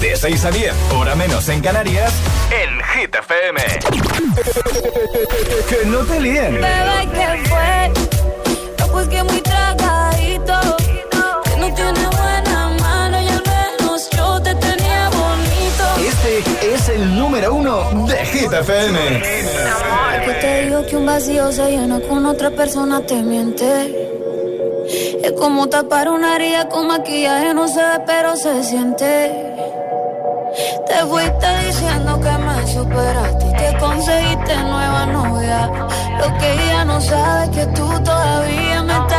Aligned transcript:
De 0.00 0.16
6 0.16 0.44
a 0.44 0.50
10, 0.50 0.72
hora 0.96 1.14
menos 1.16 1.48
en 1.48 1.60
Canarias, 1.60 2.12
en 2.50 2.80
Hit 3.00 3.14
FM. 3.14 3.60
que 5.68 5.86
no 5.86 5.98
te 6.04 6.20
líen. 6.20 6.54
Bebé, 6.54 7.08
¿qué 7.12 7.48
fue? 7.48 7.92
No, 8.78 8.86
pues 8.92 9.08
que 9.08 9.22
muy 9.24 9.40
tragadito. 9.40 10.54
Que 11.44 11.56
no 11.58 11.74
tiene 11.74 12.06
buena 12.16 12.76
mano 12.80 13.20
y 13.20 13.28
al 13.28 13.42
menos 13.42 14.08
yo 14.10 14.40
te 14.40 14.54
tenía 14.54 15.08
bonito. 15.10 15.84
Este 16.08 16.74
es 16.74 16.88
el 16.90 17.18
número 17.18 17.54
uno 17.54 18.06
de 18.06 18.24
Hit 18.26 18.52
FM. 18.52 18.98
Pues 20.24 20.40
te 20.40 20.64
digo 20.66 20.86
que 20.86 20.96
un 20.96 21.06
vacío 21.06 21.50
se 21.50 21.70
llena 21.72 22.00
con 22.08 22.24
otra 22.24 22.50
persona, 22.50 23.00
te 23.04 23.20
miente. 23.22 24.06
Es 25.22 25.32
como 25.32 25.68
tapar 25.68 26.08
una 26.08 26.36
herida 26.36 26.68
con 26.68 26.86
maquillaje, 26.86 27.52
no 27.52 27.66
se 27.66 27.80
ve, 27.80 28.00
pero 28.06 28.36
se 28.36 28.62
siente. 28.62 29.56
Te 30.86 31.06
fuiste 31.06 31.46
diciendo 31.66 32.18
que 32.20 32.30
me 32.30 32.66
superaste 32.66 33.46
y 33.46 33.52
que 33.52 33.78
conseguiste 33.78 34.56
nueva 34.56 35.06
novia. 35.06 35.70
Lo 36.18 36.38
que 36.38 36.52
ella 36.52 36.84
no 36.84 37.00
sabe 37.00 37.50
que 37.50 37.66
tú 37.66 37.86
todavía 38.02 38.82
me 38.82 38.92
estás 38.94 39.17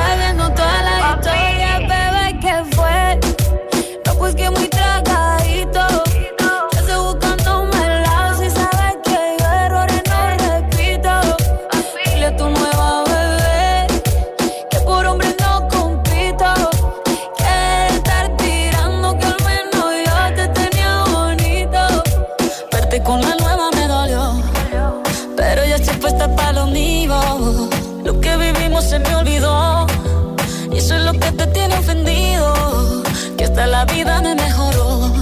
la 33.80 33.86
vida 33.86 34.22
me 34.22 34.36
mejoró. 34.36 35.14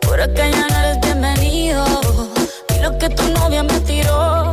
Por 0.00 0.18
acá 0.18 0.44
ya 0.48 0.66
no 0.70 0.76
eres 0.82 0.98
bienvenido. 1.02 1.84
Y 2.74 2.82
lo 2.82 2.96
que 2.96 3.08
tu 3.10 3.24
novia 3.38 3.62
me 3.62 3.78
tiró. 3.80 4.50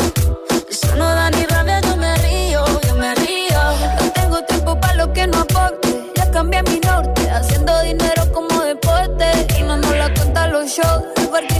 Eso 0.69 0.95
no 0.97 1.05
da 1.05 1.29
ni 1.29 1.45
rabia, 1.45 1.79
yo 1.87 1.95
me 1.95 2.13
río, 2.17 2.61
yo 2.87 2.95
me 2.95 3.15
río. 3.15 3.61
No 4.01 4.11
tengo 4.19 4.37
tiempo 4.51 4.77
para 4.77 4.95
lo 4.95 5.13
que 5.13 5.25
no 5.27 5.37
aporte. 5.39 5.89
Ya 6.17 6.29
cambié 6.31 6.63
mi 6.63 6.79
norte, 6.81 7.21
haciendo 7.29 7.73
dinero 7.83 8.23
como 8.33 8.61
deporte. 8.61 9.27
Y 9.57 9.63
no 9.63 9.77
nos 9.77 9.95
la 9.95 10.13
cuentan 10.13 10.51
los 10.51 10.65
shows, 10.75 11.03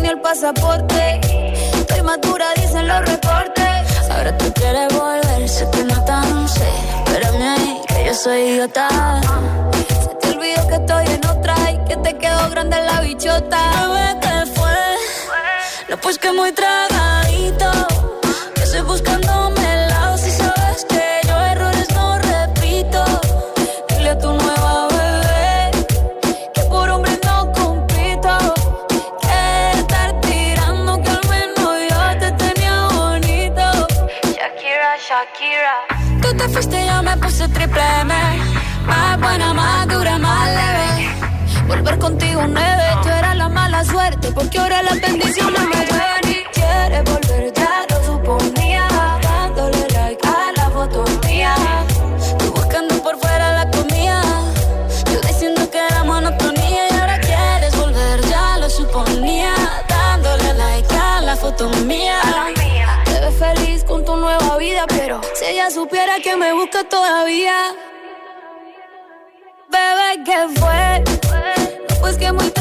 ni 0.02 0.09
el 0.09 0.20
pasaporte. 0.20 1.22
Estoy 1.80 2.02
madura, 2.02 2.45
dicen 2.58 2.89
los 2.89 3.02
reportes. 3.11 3.73
Ahora 4.11 4.38
tú 4.38 4.52
quieres 4.53 4.89
volver, 4.94 5.48
se 5.48 5.66
te 5.67 5.86
nota, 5.86 6.25
no 6.25 6.45
sé. 6.45 6.70
Espérame 7.05 7.48
ahí, 7.55 7.81
que 7.88 8.05
yo 8.08 8.14
soy 8.14 8.39
idiota. 8.50 8.88
Se 10.03 10.14
te 10.20 10.27
olvidó 10.36 10.67
que 10.67 10.75
estoy 10.75 11.05
en 11.16 11.25
otra 11.25 11.42
y 11.42 11.42
que 11.88 11.98
te 11.98 12.17
quedó 12.17 12.49
grande 12.49 12.77
la 12.82 13.02
bichota. 13.02 13.61
¿qué 14.21 14.52
fue? 14.54 14.95
No, 15.89 15.98
pues 15.98 16.17
que 16.17 16.32
muy 16.32 16.52
tragadito. 16.52 17.71
Que 18.55 18.64
estoy 18.64 18.82
buscándome 18.82 19.23
Volver 41.83 41.99
contigo 41.99 42.42
nueve, 42.48 42.83
yo 43.04 43.11
era 43.11 43.36
la 43.36 43.49
mala 43.49 43.83
suerte 43.83 44.32
Porque 44.32 44.58
ahora 44.58 44.82
las 44.83 45.02
bendiciones 45.02 45.60
me 45.67 45.86
llueven 45.86 46.30
y 46.30 46.44
quieres 46.54 47.04
volver, 47.04 47.52
ya 47.54 47.86
lo 47.89 48.05
suponía 48.05 48.88
Dándole 49.21 49.88
like 49.89 50.26
a 50.26 50.54
la 50.55 50.70
foto 50.70 51.04
mía. 51.27 51.54
Tú 52.39 52.54
buscando 52.54 53.04
por 53.04 53.17
fuera 53.20 53.66
la 53.66 53.70
comida. 53.70 54.22
Yo 55.11 55.20
diciendo 55.27 55.70
que 55.70 55.77
era 55.77 56.05
monotonía 56.05 56.88
Y 56.89 56.93
ahora 56.93 57.20
quieres 57.20 57.76
volver, 57.77 58.22
ya 58.30 58.58
lo 58.60 58.70
suponía 58.70 59.54
Dándole 59.89 60.54
like 60.54 60.95
a 60.95 61.20
la 61.20 61.36
foto 61.36 61.67
mía. 61.86 62.22
Te 63.04 63.20
ves 63.20 63.36
feliz 63.36 63.83
con 63.83 64.05
tu 64.05 64.16
nueva 64.16 64.55
vida 64.55 64.86
Pero 64.88 65.20
si 65.33 65.43
ella 65.48 65.70
supiera 65.70 66.22
que 66.23 66.38
me 66.38 66.54
busca 66.54 66.86
todavía. 66.86 67.76
Bebé, 69.70 70.23
¿qué 70.23 70.60
fue? 70.61 71.62
No, 72.03 72.09
pues 72.09 72.17
que 72.17 72.33
muy 72.33 72.53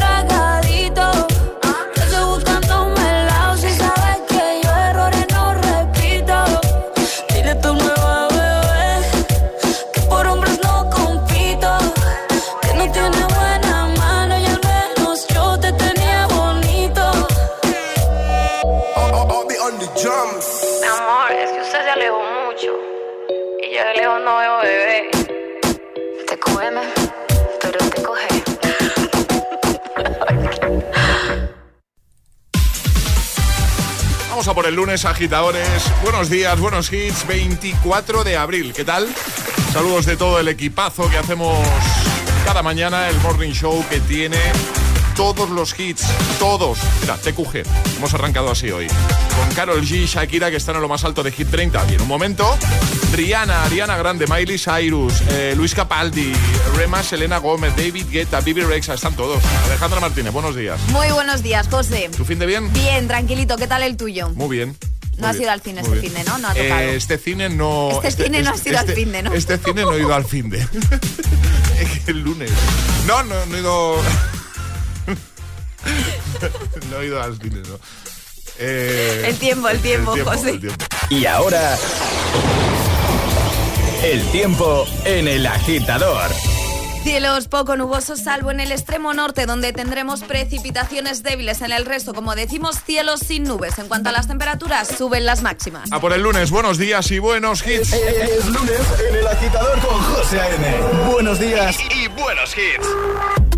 Vamos 34.45 34.57
a 34.57 34.61
por 34.61 34.65
el 34.65 34.75
lunes, 34.75 35.05
agitadores. 35.05 35.69
Buenos 36.01 36.29
días, 36.29 36.59
buenos 36.59 36.91
hits. 36.91 37.25
24 37.25 38.25
de 38.25 38.35
abril. 38.35 38.73
¿Qué 38.73 38.83
tal? 38.83 39.07
Saludos 39.71 40.05
de 40.05 40.17
todo 40.17 40.37
el 40.37 40.49
equipazo 40.49 41.09
que 41.09 41.17
hacemos 41.17 41.65
cada 42.43 42.61
mañana, 42.61 43.07
el 43.07 43.17
morning 43.21 43.53
show 43.53 43.85
que 43.89 44.01
tiene 44.01 44.35
todos 45.15 45.49
los 45.49 45.77
hits, 45.79 46.05
todos. 46.39 46.79
Mira, 47.01 47.17
TQG. 47.17 47.63
Hemos 47.97 48.13
arrancado 48.13 48.51
así 48.51 48.71
hoy. 48.71 48.87
Con 48.87 49.55
Carol 49.55 49.81
G, 49.81 50.05
Shakira, 50.07 50.49
que 50.49 50.57
están 50.57 50.75
en 50.75 50.81
lo 50.81 50.87
más 50.87 51.03
alto 51.03 51.23
de 51.23 51.31
Hit 51.31 51.49
30. 51.49 51.85
Y 51.91 51.95
en 51.95 52.01
un 52.01 52.07
momento, 52.07 52.57
Rihanna, 53.13 53.63
Ariana 53.63 53.97
Grande, 53.97 54.25
Miley 54.27 54.57
Cyrus, 54.57 55.13
eh, 55.29 55.53
Luis 55.55 55.75
Capaldi, 55.75 56.33
Rema, 56.75 57.03
Selena 57.03 57.37
Gómez, 57.37 57.75
David 57.75 58.05
Guetta, 58.11 58.41
Bibi 58.41 58.61
Rexa, 58.61 58.95
están 58.95 59.15
todos. 59.15 59.43
Alejandra 59.65 59.99
Martínez, 59.99 60.33
buenos 60.33 60.55
días. 60.55 60.79
Muy 60.89 61.07
buenos 61.11 61.43
días, 61.43 61.67
José. 61.69 62.09
¿Tu 62.15 62.25
fin 62.25 62.39
de 62.39 62.45
bien? 62.45 62.71
Bien, 62.73 63.07
tranquilito. 63.07 63.57
¿Qué 63.57 63.67
tal 63.67 63.83
el 63.83 63.97
tuyo? 63.97 64.29
Muy 64.31 64.57
bien. 64.57 64.75
No 65.17 65.27
has 65.27 65.39
ido 65.39 65.51
al 65.51 65.61
cine 65.61 65.81
este 65.81 65.95
fin 65.97 66.13
de, 66.13 66.23
¿no? 66.23 66.37
No 66.39 66.47
ha 66.49 66.53
tocado. 66.53 66.79
Eh, 66.81 66.95
este 66.95 67.17
cine 67.17 67.47
no. 67.49 68.01
Este 68.03 68.23
cine 68.23 68.41
no 68.41 68.49
has 68.49 68.65
ido 68.65 68.79
al 68.79 68.87
fin 68.87 69.11
de, 69.11 69.21
¿no? 69.21 69.33
Este 69.33 69.57
cine 69.57 69.83
no 69.83 69.93
he 69.93 69.99
ido 69.99 70.13
al 70.13 70.25
fin 70.25 70.49
de. 70.49 70.65
el 72.07 72.19
lunes. 72.21 72.51
No, 73.05 73.21
no, 73.23 73.45
no 73.45 73.55
he 73.55 73.59
ido. 73.59 74.01
no 76.91 77.01
he 77.01 77.05
ido 77.05 77.21
al 77.21 77.37
cine, 77.39 77.61
no. 77.67 77.79
Eh, 78.59 79.25
el 79.27 79.37
tiempo, 79.37 79.67
el 79.69 79.79
tiempo, 79.79 80.15
José. 80.23 80.51
el 80.51 80.59
tiempo. 80.59 80.85
Y 81.09 81.25
ahora. 81.25 81.77
El 84.03 84.21
tiempo 84.31 84.85
en 85.05 85.27
el 85.27 85.45
agitador. 85.45 86.29
Cielos 87.03 87.49
poco 87.49 87.75
nubosos, 87.75 88.21
salvo 88.21 88.49
en 88.51 88.61
el 88.61 88.71
extremo 88.71 89.13
norte, 89.13 89.45
donde 89.45 89.73
tendremos 89.73 90.21
precipitaciones 90.21 91.21
débiles. 91.21 91.61
En 91.61 91.73
el 91.73 91.85
resto, 91.85 92.13
como 92.13 92.33
decimos, 92.33 92.77
cielos 92.85 93.19
sin 93.19 93.43
nubes. 93.43 93.77
En 93.77 93.89
cuanto 93.89 94.09
a 94.09 94.11
las 94.13 94.27
temperaturas, 94.27 94.87
suben 94.87 95.25
las 95.25 95.41
máximas. 95.41 95.91
A 95.91 95.99
por 95.99 96.13
el 96.13 96.21
lunes, 96.21 96.49
buenos 96.49 96.77
días 96.77 97.11
y 97.11 97.19
buenos 97.19 97.65
hits. 97.67 97.91
Es 97.91 98.45
lunes 98.45 98.81
en 99.09 99.15
el 99.17 99.27
agitador 99.27 99.79
con 99.81 100.01
José 100.01 100.39
A.M. 100.39 101.11
Buenos 101.11 101.39
días. 101.39 101.77
Y 101.93 102.07
buenos 102.07 102.55
hits. 102.57 103.52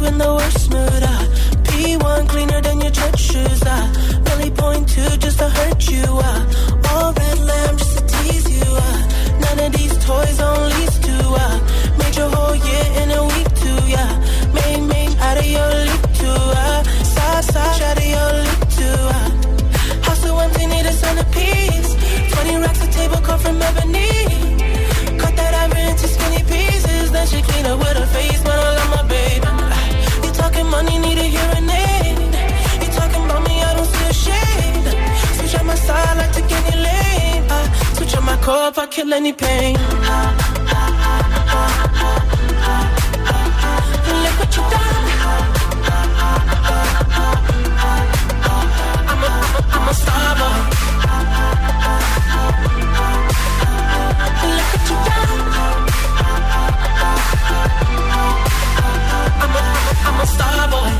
The 0.00 0.34
worst 0.34 0.70
mood. 0.70 1.02
Uh. 1.02 1.24
P1 1.68 2.28
cleaner 2.28 2.60
than 2.60 2.80
your 2.80 2.90
church 2.90 3.20
shoes. 3.20 3.62
Uh. 3.62 4.22
Really 4.28 4.50
point 4.50 4.88
two 4.88 5.10
just 5.18 5.38
to 5.38 5.48
hurt 5.48 5.90
you. 5.90 6.04
Uh. 6.04 6.88
All 6.90 7.12
red 7.12 7.38
lamb 7.38 7.76
just 7.76 7.98
to 7.98 8.06
tease 8.06 8.48
you. 8.50 8.64
Uh. 8.66 9.38
None 9.44 9.58
of 9.66 9.72
these 9.72 9.96
toys 10.04 10.40
on 10.40 10.68
lease 10.70 10.98
to. 10.98 11.16
Uh. 11.44 11.79
If 38.70 38.78
I 38.78 38.86
kill 38.86 39.12
any 39.12 39.32
pain. 39.32 39.74
Look 39.74 39.82
what 44.38 44.56
you 44.56 44.62
done. 44.72 45.06
I'm 49.10 49.22
a, 49.24 49.26
I'm 49.26 49.26
a, 49.26 49.60
I'm 49.74 49.88
a 49.88 49.94
star 49.94 50.36
boy. 50.40 50.58
Look 54.56 54.68
what 54.72 54.84
you 54.88 54.96
done. 55.08 55.40
I'm 59.42 59.54
a, 59.56 59.62
I'm 60.06 60.20
a 60.20 60.26
star 60.26 60.68
boy. 60.70 60.99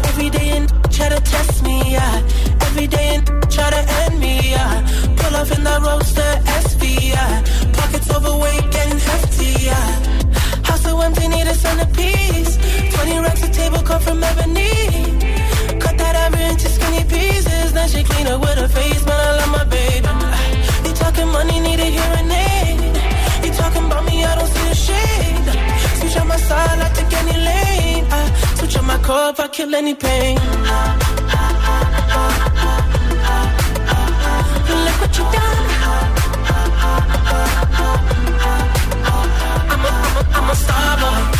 A 11.81 11.87
centerpiece. 11.87 12.57
20 12.95 13.19
racks 13.19 13.43
a 13.43 13.51
table 13.51 13.83
come 13.83 14.01
from 14.01 14.23
ebony. 14.23 14.71
Cut 15.79 15.97
that 15.99 16.15
ivory 16.25 16.45
into 16.45 16.69
skinny 16.69 17.05
pieces. 17.05 17.73
Then 17.73 17.89
she 17.89 18.03
clean 18.03 18.27
up 18.27 18.41
with 18.41 18.59
her 18.59 18.69
face, 18.69 19.05
man, 19.07 19.21
I 19.21 19.31
love 19.39 19.53
my 19.59 19.65
baby. 19.65 20.09
You 20.87 20.93
talking 20.95 21.29
money, 21.29 21.61
need 21.61 21.81
a 21.81 21.89
hearing 21.97 22.31
aid. 22.31 22.81
You 23.45 23.53
talking 23.53 23.85
about 23.87 24.05
me, 24.05 24.25
I 24.25 24.35
don't 24.39 24.51
see 24.57 24.69
a 24.71 24.75
shade. 24.75 25.49
Switch 25.99 26.17
on 26.21 26.29
my 26.29 26.37
side, 26.37 26.79
I 26.87 26.89
take 26.99 27.13
any 27.23 27.37
lane. 27.49 28.05
I 28.11 28.21
switch 28.59 28.77
on 28.77 28.87
my 28.87 28.99
if 29.31 29.41
I 29.41 29.49
kill 29.49 29.75
any 29.75 29.95
pain. 29.95 30.39
Look 34.85 34.97
what 35.03 35.13
you 35.19 35.25
done. 35.35 35.67
I'm 39.73 39.85
a, 39.85 39.91
I'm 39.93 40.17
a, 40.17 40.23
I'm 40.37 40.51
a 40.51 40.55
star 40.55 40.97
boy. 41.01 41.40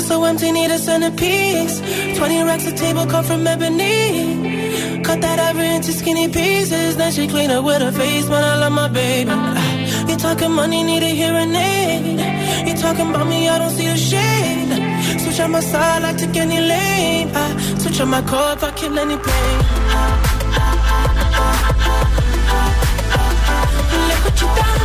House 0.00 0.08
so 0.08 0.24
empty, 0.24 0.50
need 0.50 0.70
a 0.70 0.78
centerpiece. 0.78 1.80
20 2.16 2.42
racks 2.44 2.66
a 2.66 2.72
table 2.72 3.04
come 3.04 3.22
from 3.22 3.46
ebony. 3.46 5.02
Cut 5.02 5.20
that 5.20 5.38
ivory 5.38 5.74
into 5.74 5.92
skinny 5.92 6.26
pieces. 6.26 6.96
Then 6.96 7.12
she 7.12 7.28
clean 7.28 7.50
up 7.50 7.64
with 7.66 7.82
her 7.82 7.92
face, 7.92 8.26
man, 8.26 8.42
I 8.42 8.56
love 8.60 8.72
my 8.72 8.88
baby. 8.88 9.30
Ah, 9.30 10.08
you 10.08 10.16
talking 10.16 10.52
money, 10.52 10.82
need 10.84 11.02
a 11.02 11.12
hearing 11.20 11.54
aid. 11.54 12.18
You 12.66 12.74
talking 12.76 13.10
about 13.10 13.26
me, 13.28 13.46
I 13.50 13.58
don't 13.58 13.70
see 13.70 13.88
a 13.88 13.96
shade. 13.96 15.20
Switch 15.20 15.40
on 15.40 15.50
my 15.50 15.60
side, 15.60 16.02
I 16.02 16.14
take 16.14 16.34
any 16.36 16.60
lane. 16.60 17.30
I 17.34 17.76
switch 17.78 18.00
on 18.00 18.08
my 18.08 18.22
core 18.22 18.52
if 18.54 18.64
I 18.64 18.70
kill 18.70 18.98
any 18.98 19.18
pain. 19.18 19.58
Look 24.08 24.24
what 24.24 24.40
you 24.40 24.48
done. 24.56 24.80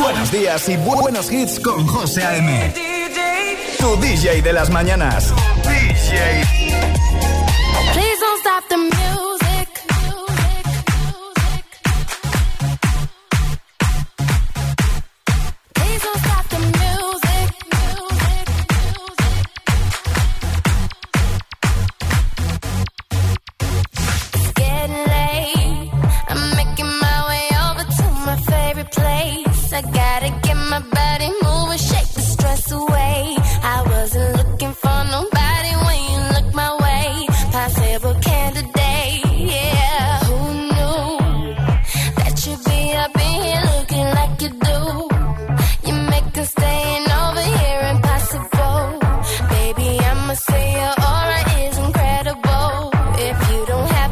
Buenos 0.00 0.30
días 0.30 0.68
y 0.68 0.76
bu- 0.76 1.00
buenos 1.00 1.30
hits 1.30 1.60
con 1.60 1.86
José 1.86 2.24
A.M. 2.24 2.72
Tu 3.78 3.96
DJ 4.00 4.42
de 4.42 4.52
las 4.52 4.70
mañanas. 4.70 5.32
Please 7.92 8.20
don't 8.20 8.40
stop 8.40 8.64
the 8.68 8.97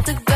the 0.06 0.35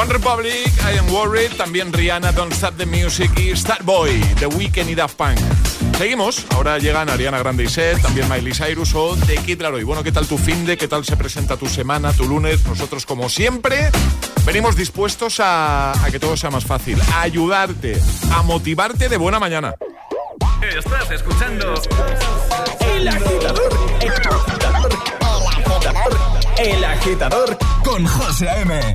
One 0.00 0.14
Republic, 0.14 0.72
I 0.82 0.96
Am 0.96 1.12
Worried, 1.12 1.52
también 1.58 1.92
Rihanna, 1.92 2.32
Don't 2.32 2.54
Stop 2.54 2.74
the 2.78 2.86
Music 2.86 3.30
y 3.38 3.54
Starboy, 3.54 4.18
The 4.38 4.46
Weeknd 4.46 4.88
y 4.88 4.94
Daft 4.94 5.14
Punk. 5.14 5.38
Seguimos, 5.98 6.46
ahora 6.54 6.78
llegan 6.78 7.10
Ariana 7.10 7.38
Grande 7.38 7.64
y 7.64 7.68
Seth, 7.68 8.00
también 8.00 8.26
Miley 8.26 8.54
Cyrus 8.54 8.94
o 8.94 9.14
The 9.26 9.36
Kid 9.36 9.60
Laroi. 9.60 9.84
Bueno, 9.84 10.02
¿qué 10.02 10.10
tal 10.10 10.26
tu 10.26 10.38
fin 10.38 10.64
de? 10.64 10.78
¿Qué 10.78 10.88
tal 10.88 11.04
se 11.04 11.18
presenta 11.18 11.58
tu 11.58 11.66
semana, 11.66 12.14
tu 12.14 12.26
lunes? 12.26 12.64
Nosotros, 12.64 13.04
como 13.04 13.28
siempre, 13.28 13.90
venimos 14.46 14.74
dispuestos 14.74 15.36
a, 15.38 15.92
que 16.10 16.18
todo 16.18 16.34
sea 16.34 16.48
más 16.48 16.64
fácil, 16.64 16.98
a 17.12 17.20
ayudarte, 17.20 18.00
a 18.32 18.40
motivarte 18.40 19.10
de 19.10 19.18
buena 19.18 19.38
mañana. 19.38 19.74
Estás 20.62 21.10
escuchando 21.10 21.74
El 22.94 23.06
Agitador, 23.06 23.78
El 24.00 24.08
Agitador, 24.08 24.88
El 25.20 25.46
Agitador, 25.46 26.16
El 26.56 26.84
Agitador 26.86 27.58
con 27.84 28.06
José 28.06 28.48
M. 28.62 28.94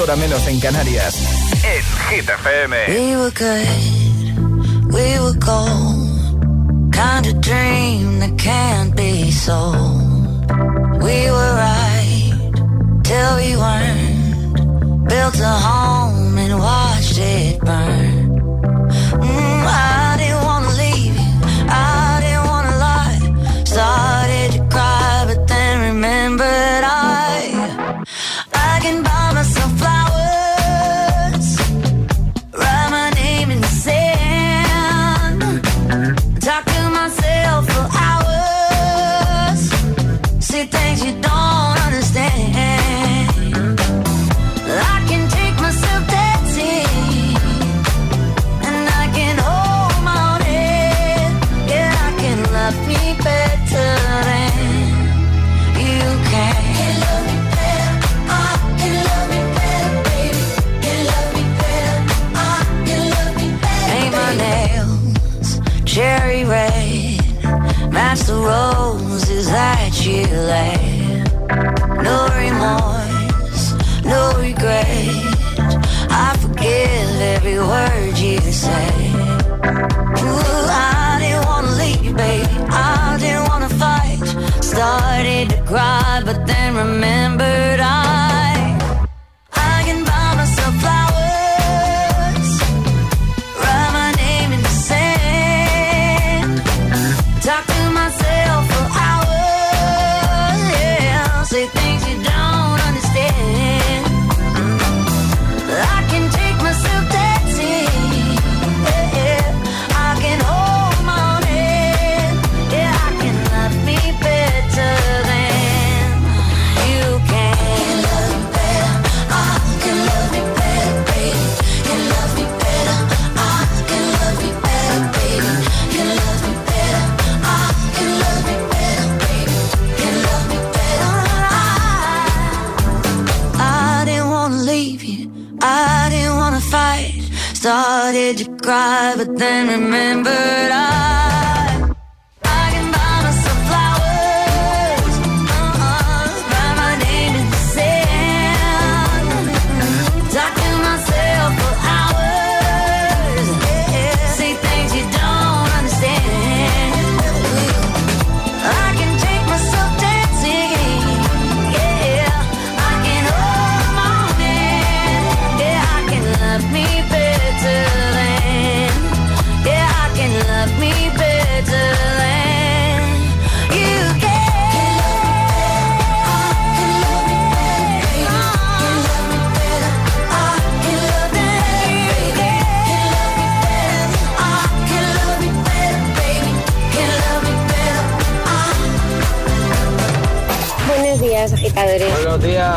hora 0.00 0.16
menos 0.16 0.46
en 0.46 0.58
Canarias. 0.60 1.14
En 1.62 1.82
Hit 2.08 2.28
FM. 2.28 2.76
We 2.88 3.16
were 3.16 3.30
good, 3.30 4.92
we 4.92 5.18
were 5.20 5.38
gold. 5.38 6.92
Kind 6.92 7.26
of 7.26 7.40
dream 7.40 8.20
that 8.20 8.36
can't 8.38 8.94
be 8.96 9.30
sold. 9.30 10.46
We 11.02 11.30
were 11.30 11.54
right 11.54 12.32
till 13.02 13.36
we 13.36 13.56
weren't. 13.56 15.08
Built 15.08 15.38
a 15.40 15.54
home 15.68 16.38
and 16.38 16.58
watched 16.58 17.18
it 17.18 17.60
burn. 17.60 18.40
Mm, 19.20 19.64
I 19.66 20.16
didn't 20.18 20.44
wanna 20.44 20.72
leave 20.82 21.14
you. 21.14 21.32
I 21.68 22.20
didn't 22.22 22.46
wanna 22.46 22.76
lie. 22.86 23.64
Started 23.64 24.52
to 24.52 24.60
cry, 24.74 25.24
but 25.26 25.46
then 25.46 25.94
remembered. 25.94 26.79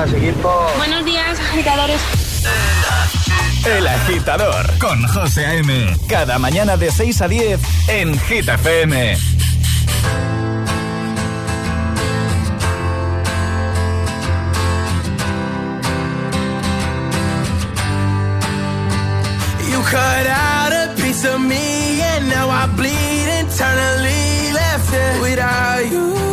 a 0.03 0.07
seguir. 0.07 0.35
Buenos 0.77 1.05
días, 1.05 1.39
agitadores. 1.39 2.01
El 3.65 3.87
agitador 3.87 4.77
con 4.77 5.01
José 5.07 5.45
A.M. 5.45 5.95
Cada 6.09 6.37
mañana 6.39 6.75
de 6.75 6.91
6 6.91 7.21
a 7.21 7.27
10 7.29 7.59
en 7.87 8.19
Hit 8.19 8.49
FM. 8.49 9.17
You 19.71 19.81
cut 19.83 20.27
out 20.27 20.73
a 20.73 20.93
piece 20.97 21.25
of 21.25 21.39
me 21.39 22.01
and 22.01 22.27
now 22.27 22.49
I 22.49 22.67
bleed 22.75 23.39
internally 23.39 24.51
left 24.51 24.93
it 24.93 25.21
without 25.21 25.89
you 25.89 26.32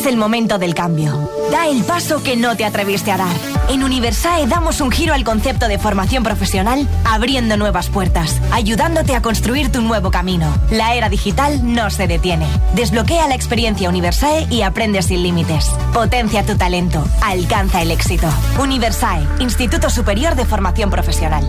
Es 0.00 0.06
el 0.06 0.16
momento 0.16 0.56
del 0.56 0.74
cambio. 0.74 1.30
Da 1.52 1.68
el 1.68 1.84
paso 1.84 2.22
que 2.22 2.34
no 2.34 2.56
te 2.56 2.64
atreviste 2.64 3.12
a 3.12 3.18
dar. 3.18 3.36
En 3.68 3.84
Universae 3.84 4.46
damos 4.46 4.80
un 4.80 4.90
giro 4.90 5.12
al 5.12 5.24
concepto 5.24 5.68
de 5.68 5.78
formación 5.78 6.22
profesional, 6.22 6.88
abriendo 7.04 7.58
nuevas 7.58 7.90
puertas, 7.90 8.40
ayudándote 8.50 9.14
a 9.14 9.20
construir 9.20 9.70
tu 9.70 9.82
nuevo 9.82 10.10
camino. 10.10 10.54
La 10.70 10.94
era 10.94 11.10
digital 11.10 11.60
no 11.74 11.90
se 11.90 12.06
detiene. 12.06 12.46
Desbloquea 12.74 13.28
la 13.28 13.34
experiencia 13.34 13.90
Universae 13.90 14.46
y 14.48 14.62
aprende 14.62 15.02
sin 15.02 15.22
límites. 15.22 15.66
Potencia 15.92 16.46
tu 16.46 16.56
talento. 16.56 17.06
Alcanza 17.20 17.82
el 17.82 17.90
éxito. 17.90 18.26
Universae, 18.58 19.26
Instituto 19.38 19.90
Superior 19.90 20.34
de 20.34 20.46
Formación 20.46 20.88
Profesional. 20.88 21.44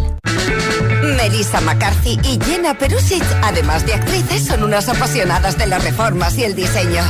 Melissa 1.16 1.62
McCarthy 1.62 2.20
y 2.24 2.38
Jenna 2.44 2.74
Perusic, 2.74 3.24
además 3.44 3.86
de 3.86 3.94
actrices, 3.94 4.46
son 4.46 4.64
unas 4.64 4.90
apasionadas 4.90 5.58
de 5.58 5.68
las 5.68 5.82
reformas 5.86 6.38
y 6.38 6.44
el 6.44 6.54
diseño. 6.54 7.02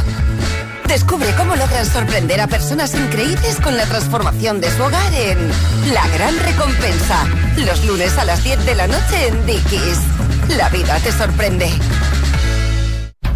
Descubre 0.91 1.33
cómo 1.37 1.55
logran 1.55 1.85
sorprender 1.85 2.41
a 2.41 2.47
personas 2.47 2.93
increíbles 2.95 3.61
con 3.63 3.77
la 3.77 3.85
transformación 3.85 4.59
de 4.59 4.69
su 4.71 4.83
hogar 4.83 5.13
en 5.13 5.49
La 5.93 6.05
Gran 6.09 6.37
Recompensa. 6.37 7.25
Los 7.65 7.85
lunes 7.85 8.17
a 8.17 8.25
las 8.25 8.43
10 8.43 8.65
de 8.65 8.75
la 8.75 8.87
noche 8.87 9.27
en 9.29 9.45
Dickies. 9.45 9.99
La 10.57 10.67
vida 10.67 10.99
te 10.99 11.13
sorprende. 11.13 11.69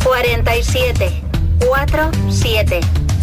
47, 0.03 1.23
4, 1.65 2.11
7, 2.29 2.79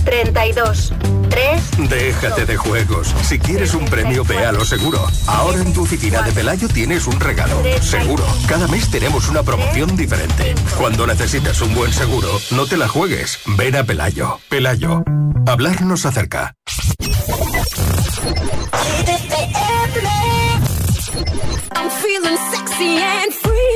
32, 0.07 0.93
3. 1.33 1.89
Déjate 1.89 2.45
de 2.45 2.57
juegos. 2.57 3.15
Si 3.23 3.39
quieres 3.39 3.73
un 3.75 3.87
premio, 3.87 4.23
ve 4.25 4.45
a 4.45 4.53
lo 4.53 4.65
seguro. 4.65 5.05
Ahora 5.27 5.59
en 5.63 5.73
tu 5.73 5.83
oficina 5.83 6.21
de 6.23 6.33
Pelayo 6.33 6.69
tienes 6.69 7.07
un 7.07 7.19
regalo. 7.19 7.63
Seguro. 7.81 8.25
Cada 8.47 8.69
mes 8.69 8.91
tenemos 8.91 9.29
una 9.31 9.43
promoción 9.43 9.97
diferente. 9.97 10.55
Cuando 10.77 11.07
necesites 11.07 11.61
un 11.63 11.75
buen 11.75 11.93
seguro, 11.93 12.29
no 12.51 12.67
te 12.67 12.77
la 12.77 12.87
juegues. 12.87 13.39
Ven 13.57 13.77
a 13.77 13.85
Pelayo. 13.85 14.41
Pelayo. 14.51 15.03
Hablarnos 15.47 16.05
acerca. 16.05 16.55
I'm 21.75 21.91
feeling 21.91 22.37
sexy 22.53 22.99
and 22.99 23.33
free. 23.33 23.72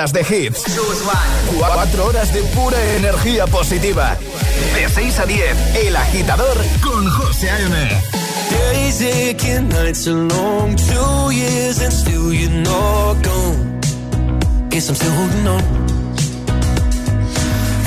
horas 0.00 0.12
de 0.14 0.20
hits. 0.20 0.62
Cuatro 1.58 2.06
horas 2.06 2.32
de 2.32 2.40
pura 2.54 2.78
energía 2.96 3.46
positiva. 3.46 4.16
De 4.74 4.88
6 4.88 5.18
a 5.18 5.26
10, 5.26 5.76
El 5.84 5.96
Agitador 5.96 6.56
con 6.80 7.06
José 7.10 7.50
A.M. 7.50 7.76
Days 8.50 9.02
aching, 9.02 9.68
nights 9.68 10.06
are 10.06 10.14
long, 10.14 10.74
two 10.76 11.32
years 11.32 11.82
and 11.82 11.92
still 11.92 12.32
you're 12.32 12.50
not 12.50 13.22
gone. 13.22 13.80
Guess 14.70 14.88
I'm 14.88 14.94
still 14.94 15.12
holding 15.12 15.46
on. 15.46 15.62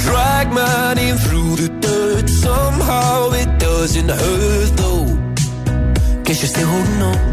Drag 0.03 0.51
my 0.51 0.93
name 0.93 1.17
through 1.17 1.55
the 1.55 1.69
dirt, 1.79 2.29
somehow 2.29 3.31
it 3.31 3.57
doesn't 3.57 4.09
hurt 4.09 4.77
though. 4.77 5.05
Guess 6.25 6.41
you're 6.41 6.49
still 6.49 6.67
holding 6.67 7.01
on. 7.01 7.32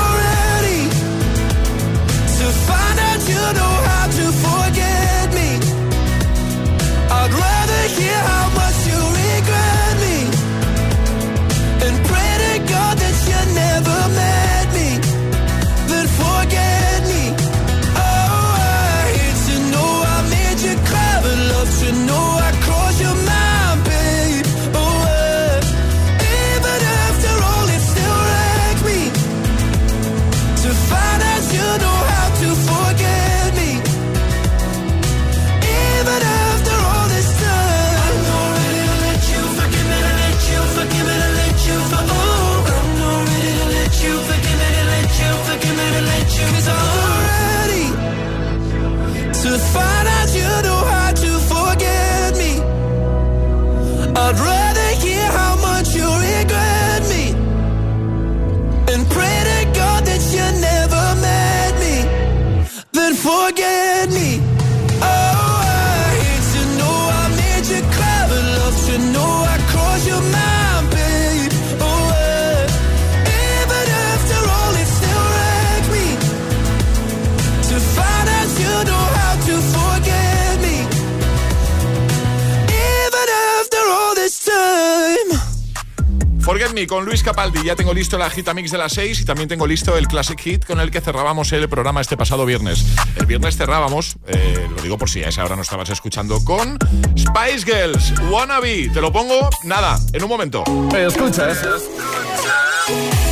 tengo 87.91 87.99
listo 87.99 88.17
la 88.17 88.29
Gita 88.29 88.53
Mix 88.53 88.71
de 88.71 88.77
las 88.77 88.93
6 88.93 89.19
y 89.19 89.25
también 89.25 89.49
tengo 89.49 89.67
listo 89.67 89.97
el 89.97 90.07
Classic 90.07 90.39
Hit 90.39 90.63
con 90.63 90.79
el 90.79 90.89
que 90.89 91.01
cerrábamos 91.01 91.51
el 91.51 91.67
programa 91.67 91.99
este 91.99 92.15
pasado 92.15 92.45
viernes. 92.45 92.85
El 93.17 93.25
viernes 93.25 93.57
cerrábamos, 93.57 94.15
eh, 94.27 94.65
lo 94.73 94.81
digo 94.81 94.97
por 94.97 95.09
si 95.09 95.21
a 95.25 95.27
esa 95.27 95.43
hora 95.43 95.57
no 95.57 95.61
estabas 95.61 95.89
escuchando, 95.89 96.41
con 96.45 96.79
Spice 97.17 97.65
Girls, 97.65 98.13
Wannabe. 98.29 98.89
Te 98.93 99.01
lo 99.01 99.11
pongo, 99.11 99.49
nada, 99.65 99.99
en 100.13 100.23
un 100.23 100.29
momento. 100.29 100.63
Escuchas 100.95 101.57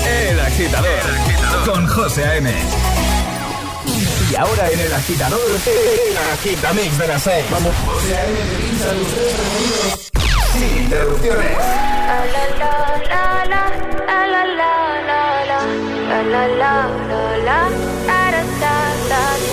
El 0.06 0.40
Agitador 0.42 1.00
con 1.66 1.88
José 1.88 2.26
A.M. 2.26 2.54
Y 4.30 4.36
ahora 4.36 4.72
en 4.72 4.80
El 4.82 4.94
Agitador, 4.94 5.40
el 5.40 6.18
Agitamix 6.34 6.98
de 6.98 7.08
las 7.08 7.24
6. 7.24 7.46
Vamos. 7.50 7.74
José 7.86 8.18
A.M. 8.18 8.38
sin 10.52 10.84
interrupciones. 10.84 11.99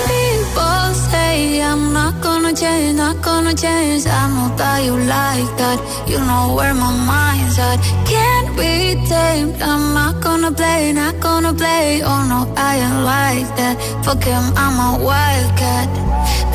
People 0.08 0.94
say 1.10 1.60
I'm 1.60 1.92
not 1.92 2.14
gonna 2.22 2.54
change, 2.54 2.96
not 2.96 3.20
gonna 3.20 3.54
change. 3.54 4.06
I 4.06 4.22
know 4.34 4.48
that 4.56 4.78
you 4.86 4.96
like 4.96 5.50
that. 5.60 5.78
You 6.08 6.18
know 6.28 6.54
where 6.56 6.72
my 6.72 6.92
mind's 7.12 7.58
at. 7.58 7.78
Can't 8.08 8.48
be 8.56 8.72
tamed. 9.06 9.60
I'm 9.60 9.92
not 9.92 10.22
gonna 10.22 10.50
play, 10.50 10.92
not 10.94 11.20
gonna 11.20 11.52
play. 11.52 12.00
Oh 12.02 12.22
no, 12.32 12.40
I 12.56 12.76
ain't 12.84 13.04
like 13.04 13.48
that. 13.58 13.76
Fuck 14.04 14.24
him, 14.24 14.44
I'm 14.56 14.76
a 14.88 15.04
wildcat. 15.04 15.88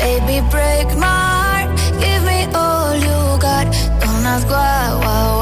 Baby, 0.02 0.36
break 0.50 0.88
my 0.98 1.06
heart. 1.06 1.68
Give 2.02 2.22
me 2.30 2.38
all 2.54 2.92
you 3.06 3.18
got. 3.46 3.66
Don't 4.02 4.26
ask 4.34 4.48
why, 4.48 4.98
why, 5.04 5.36
why. 5.38 5.41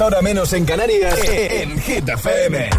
Ahora 0.00 0.22
menos 0.22 0.54
en 0.54 0.64
Canarias, 0.64 1.14
en 1.28 1.78
Hit 1.78 2.08
FM. 2.08 2.70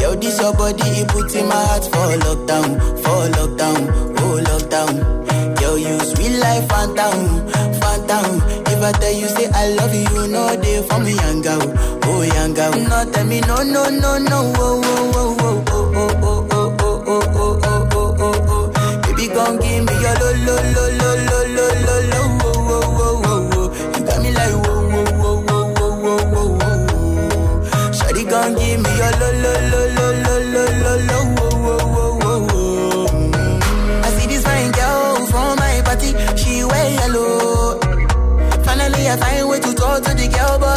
Yo, 0.00 0.52
body, 0.52 1.04
in 1.34 1.48
my 1.48 1.54
heart 1.54 1.84
for 1.84 2.16
lockdown, 2.24 2.78
for 3.02 3.28
lockdown, 3.36 4.18
oh 4.18 4.40
lockdown. 4.42 5.15
Sweet 6.56 6.68
phantom, 6.68 7.48
phantom. 7.80 8.40
If 8.66 8.82
I 8.82 8.92
tell 8.92 9.12
you 9.12 9.28
say 9.28 9.48
I 9.52 9.68
love 9.74 9.94
you, 9.94 10.28
no 10.28 10.56
day 10.60 10.82
for 10.88 10.98
me, 11.00 11.12
young 11.14 11.42
oh 12.04 12.22
young 12.22 12.54
girl. 12.54 12.72
No 12.72 13.10
tell 13.10 13.26
me 13.26 13.40
no, 13.40 13.56
no, 13.62 13.88
no, 13.90 14.18
no, 14.18 14.52
oh, 14.56 14.80
oh, 14.84 15.36
oh, 15.38 15.64
oh, 15.68 15.92
oh, 15.96 16.16
oh, 16.16 16.46
oh, 16.50 16.76
oh, 16.78 16.86
oh, 16.86 17.22
oh, 17.34 17.34
oh, 17.34 17.60
oh, 17.64 17.88
oh, 17.92 18.16
oh, 18.18 18.46
oh. 18.48 19.02
Baby, 19.02 19.28
gon' 19.28 19.58
give 19.58 19.84
me 19.84 19.92
your 20.00 20.14
lo, 20.20 20.28
lo, 20.46 20.56
lo, 20.74 20.84
lo, 21.00 21.05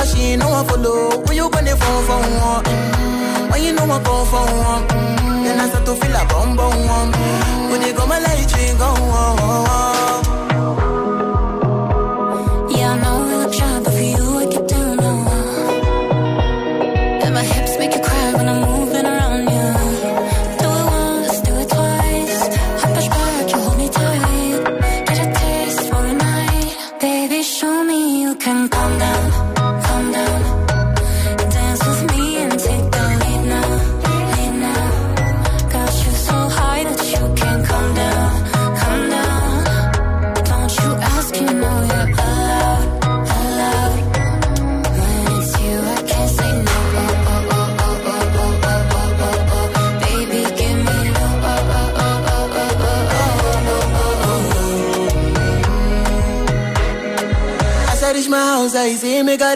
she 0.10 0.36
know 0.36 0.52
I 0.52 0.64
follow. 0.66 1.22
When 1.26 1.36
you 1.38 1.50
gonna 1.50 1.76
phone 1.76 2.04
for 2.08 2.20
one? 2.20 2.64
Mm-hmm. 2.64 3.52
When 3.52 3.64
you 3.64 3.74
know 3.74 3.84
I 3.84 4.00
call 4.04 4.26
for 4.26 4.46
one? 4.46 4.88
Mm-hmm. 4.88 5.44
Then 5.44 5.60
I 5.60 5.70
start 5.70 5.86
to 5.86 5.94
feel 5.96 6.16
a 6.16 6.26
bum 6.26 6.56
bum 6.56 6.76
one. 6.88 7.12
Mm-hmm. 7.12 7.72
When 7.72 7.82
they 7.82 7.94
go 7.94 8.06
my 8.08 8.20
light, 8.20 8.40
you 8.40 8.78
go. 8.78 8.90
Oh, 8.98 9.36
oh, 9.40 9.66
oh. 9.70 9.99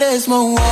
that 0.00 0.12
is 0.12 0.26
my 0.26 0.63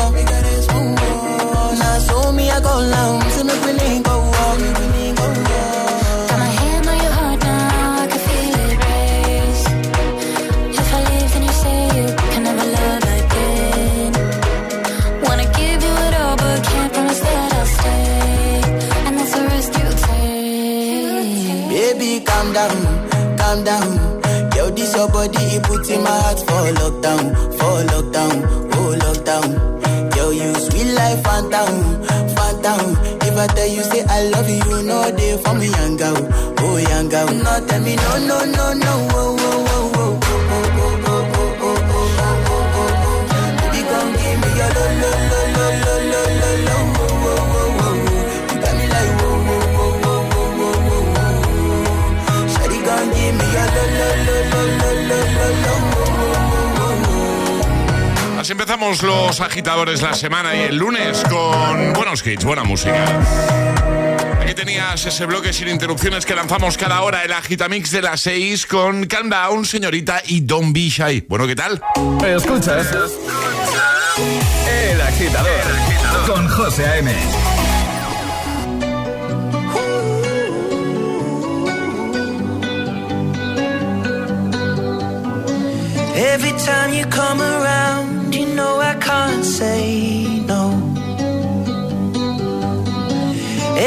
agitadores 59.63 60.03
la 60.03 60.13
semana 60.13 60.57
y 60.57 60.63
el 60.63 60.77
lunes 60.77 61.23
con 61.31 61.93
buenos 61.93 62.27
hits, 62.27 62.45
buena 62.45 62.65
música. 62.65 63.21
Aquí 64.41 64.55
tenías 64.55 65.07
ese 65.07 65.25
bloque 65.25 65.53
sin 65.53 65.69
interrupciones 65.69 66.27
que 66.27 66.35
lanzamos 66.35 66.77
cada 66.77 67.01
hora, 67.03 67.23
el 67.23 67.33
Agitamix 67.33 67.93
de 67.93 68.03
las 68.03 68.23
6 68.23 68.67
con 68.67 69.07
Calm 69.07 69.31
Down, 69.31 69.65
Señorita 69.65 70.21
y 70.27 70.41
Don 70.41 70.73
Be 70.73 70.89
Shy. 70.89 71.25
Bueno, 71.29 71.47
¿qué 71.47 71.55
tal? 71.55 71.81
Escuchas. 72.27 72.89
El 74.67 74.95
el 74.95 75.01
agitador. 75.01 75.61
con 76.27 76.49
José 76.49 76.85
A.M. 76.85 77.13
Every 86.17 86.53
time 86.65 86.93
you 86.95 87.07
come 87.07 87.41
around 87.41 88.12
can't 89.13 89.45
say 89.45 90.41
no. 90.53 90.65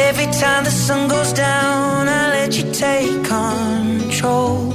Every 0.07 0.29
time 0.41 0.63
the 0.69 0.75
sun 0.85 1.07
goes 1.07 1.31
down, 1.33 2.07
I 2.07 2.23
let 2.35 2.51
you 2.57 2.65
take 2.71 3.15
control. 3.23 4.74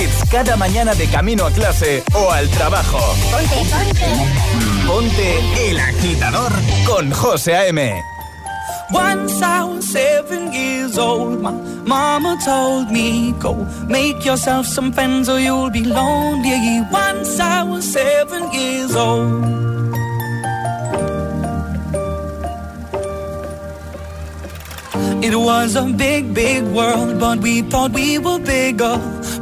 hits 0.00 0.24
cada 0.30 0.56
mañana 0.56 0.94
de 0.94 1.06
camino 1.06 1.46
a 1.46 1.50
clase 1.50 2.02
o 2.14 2.30
al 2.30 2.48
trabajo. 2.48 2.98
Ponte, 3.30 3.56
ponte. 3.70 4.86
Ponte 4.86 5.70
el 5.70 5.78
agitador 5.78 6.52
con 6.86 7.10
José 7.10 7.54
A.M. 7.54 8.02
Once 8.92 9.40
I 9.40 9.62
was 9.62 9.84
seven 9.84 10.52
years 10.52 10.98
old, 10.98 11.40
my 11.40 11.52
mama 11.86 12.36
told 12.44 12.90
me, 12.90 13.32
Go 13.38 13.54
make 13.86 14.24
yourself 14.24 14.66
some 14.66 14.92
friends 14.92 15.28
or 15.28 15.38
you'll 15.38 15.70
be 15.70 15.84
lonely. 15.84 16.82
Once 16.90 17.38
I 17.38 17.62
was 17.62 17.84
seven 17.84 18.52
years 18.52 18.96
old. 18.96 19.60
It 25.22 25.36
was 25.36 25.76
a 25.76 25.84
big, 25.84 26.34
big 26.34 26.64
world, 26.64 27.20
but 27.20 27.38
we 27.40 27.62
thought 27.62 27.92
we 27.92 28.18
were 28.18 28.38
bigger. 28.38 29.19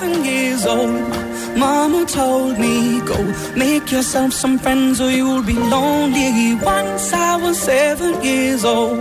seven 0.00 0.24
years 0.24 0.64
old. 0.66 1.08
Mama 1.56 2.06
told 2.06 2.58
me, 2.58 3.00
go 3.00 3.18
make 3.56 3.90
yourself 3.92 4.32
some 4.32 4.58
friends 4.58 5.00
or 5.00 5.10
you'll 5.10 5.42
be 5.42 5.58
lonely. 5.76 6.54
Once 6.54 7.12
I 7.12 7.36
was 7.36 7.58
seven 7.58 8.22
years 8.22 8.64
old. 8.64 8.98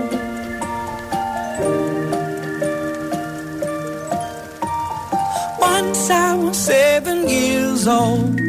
Once 5.59 6.09
I 6.09 6.35
was 6.35 6.57
seven 6.57 7.17
years 7.29 7.87
old. 7.87 8.48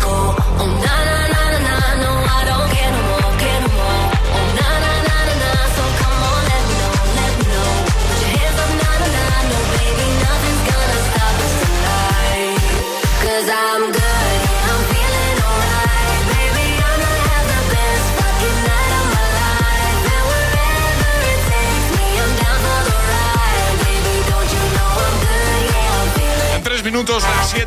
go. 0.00 0.45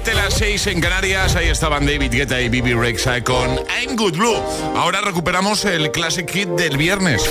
7, 0.03 0.13
las 0.13 0.33
6 0.35 0.67
en 0.67 0.81
Canarias. 0.81 1.35
Ahí 1.35 1.47
estaban 1.47 1.85
David 1.85 2.11
Guetta 2.11 2.39
y 2.39 2.49
Bibi 2.49 2.73
Rexa 2.73 3.23
con 3.23 3.55
I'm 3.81 3.95
Good 3.95 4.17
Blue. 4.17 4.35
Ahora 4.75 5.01
recuperamos 5.01 5.65
el 5.65 5.91
Classic 5.91 6.29
Hit 6.29 6.49
del 6.49 6.77
viernes. 6.77 7.23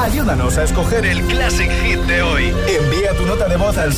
Ayúdanos 0.00 0.56
a 0.56 0.64
escoger 0.64 1.04
el 1.04 1.20
Classic 1.22 1.70
Hit 1.82 2.00
de 2.00 2.22
hoy. 2.22 2.54
Envía 2.68 3.12
tu 3.16 3.26
nota 3.26 3.48
de 3.48 3.56
voz 3.56 3.76
al 3.78 3.92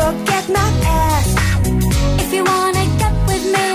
forget 0.00 0.44
my 0.48 0.68
past. 0.84 1.38
If 2.22 2.32
you 2.32 2.44
wanna 2.44 2.84
get 3.02 3.14
with 3.28 3.44
me, 3.56 3.68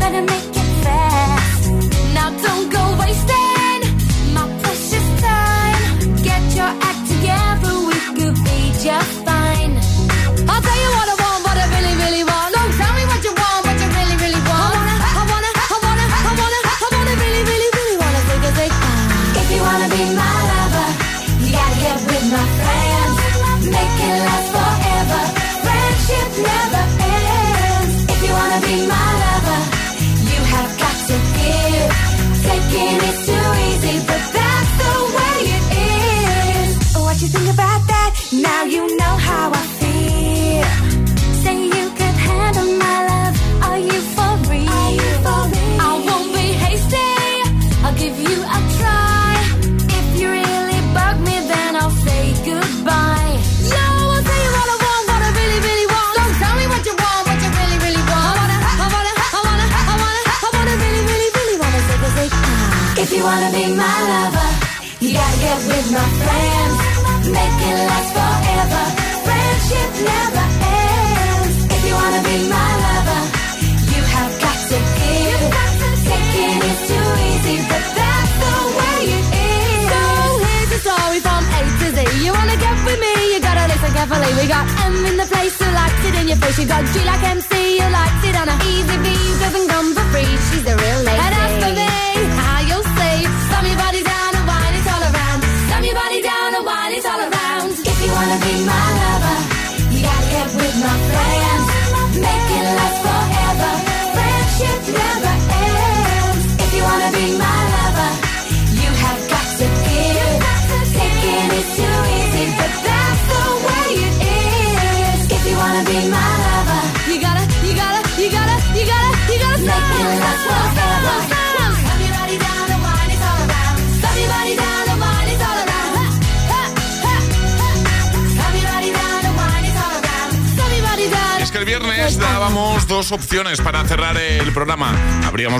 better 0.00 0.22
make 0.32 0.50
it 0.62 0.70
fast. 0.84 1.70
Now 2.16 2.28
don't 2.46 2.68
go 2.76 2.82
wasting 3.02 3.80
my 4.36 4.46
precious 4.62 5.06
time. 5.28 5.82
Get 6.28 6.44
your 6.58 6.72
act 6.88 7.02
together, 7.12 7.74
we 7.88 7.98
could 8.18 8.36
be 8.44 8.60
just 8.84 9.12
fine. 9.24 9.29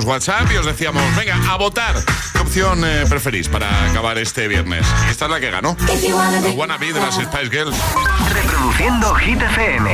WhatsApp 0.05 0.51
y 0.53 0.57
os 0.57 0.65
decíamos, 0.65 1.03
venga, 1.15 1.35
a 1.49 1.57
votar. 1.57 1.95
¿Qué 2.33 2.39
opción 2.39 2.83
eh, 2.85 3.05
preferís 3.09 3.47
para 3.47 3.89
acabar 3.89 4.17
este 4.17 4.47
viernes? 4.47 4.85
Y 5.07 5.11
esta 5.11 5.25
es 5.25 5.31
la 5.31 5.39
que 5.39 5.49
ganó. 5.51 5.75
If 5.93 6.03
you 6.03 6.15
wanna 6.15 6.41
be 6.41 6.49
Wanna 6.49 6.77
Be 6.77 6.93
de 6.93 6.99
las 6.99 7.15
Spice 7.15 7.49
Girls. 7.49 7.75
Reproduciendo 8.33 9.13
Hit 9.15 9.41
FM. 9.41 9.93